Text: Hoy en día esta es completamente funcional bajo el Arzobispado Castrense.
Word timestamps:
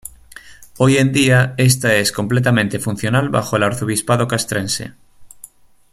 Hoy 0.79 0.97
en 0.97 1.11
día 1.13 1.53
esta 1.59 1.93
es 1.93 2.11
completamente 2.11 2.79
funcional 2.79 3.29
bajo 3.29 3.55
el 3.57 3.61
Arzobispado 3.61 4.27
Castrense. 4.27 4.93